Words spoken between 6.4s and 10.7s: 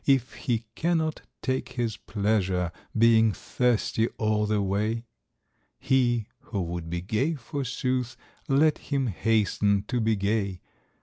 would be gay, forsooth, Let him hasten to be gay.